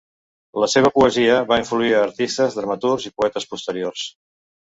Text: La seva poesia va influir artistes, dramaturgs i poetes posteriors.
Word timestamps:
La 0.61 0.69
seva 0.73 0.89
poesia 0.95 1.35
va 1.51 1.59
influir 1.63 1.91
artistes, 1.99 2.57
dramaturgs 2.61 3.07
i 3.11 3.13
poetes 3.21 3.47
posteriors. 3.53 4.09